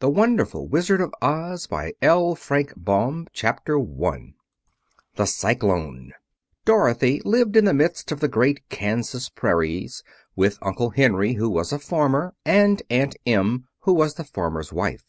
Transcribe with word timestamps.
The 0.00 0.10
Wonderful 0.10 0.66
Wizard 0.66 1.00
of 1.00 1.14
Oz 1.22 1.68
Chapter 1.70 2.02
I 3.78 4.34
The 5.14 5.24
Cyclone 5.26 6.12
Dorothy 6.64 7.22
lived 7.24 7.56
in 7.56 7.64
the 7.64 7.72
midst 7.72 8.10
of 8.10 8.18
the 8.18 8.26
great 8.26 8.68
Kansas 8.70 9.28
prairies, 9.28 10.02
with 10.34 10.58
Uncle 10.62 10.90
Henry, 10.90 11.34
who 11.34 11.48
was 11.48 11.72
a 11.72 11.78
farmer, 11.78 12.34
and 12.44 12.82
Aunt 12.90 13.14
Em, 13.24 13.68
who 13.82 13.92
was 13.92 14.14
the 14.14 14.24
farmer's 14.24 14.72
wife. 14.72 15.04